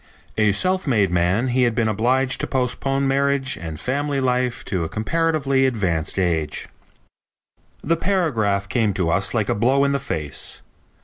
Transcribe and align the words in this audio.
"A 0.35 0.51
self 0.51 0.87
made 0.87 1.11
man, 1.11 1.49
he 1.49 1.61
had 1.61 1.75
been 1.75 1.87
obliged 1.87 2.41
to 2.41 2.47
postpone 2.47 3.07
marriage 3.07 3.55
and 3.55 3.79
family 3.79 4.19
life 4.19 4.65
to 4.65 4.83
a 4.83 4.89
comparatively 4.89 5.67
advanced 5.67 6.17
age." 6.17 6.67
The 7.83 7.97
paragraph 7.97 8.67
came 8.67 8.95
to 8.95 9.11
us 9.11 9.35
like 9.35 9.47
a 9.47 9.53
blow 9.53 9.83
in 9.83 9.91
the 9.91 9.99
face. 9.99 10.63